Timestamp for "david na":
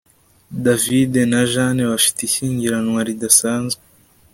0.65-1.41